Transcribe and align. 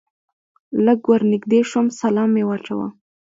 لږ 0.85 0.99
ور 1.09 1.21
نږدې 1.33 1.59
شوم 1.69 1.85
سلام 2.01 2.29
مې 2.35 2.43
واچاوه. 2.45 2.87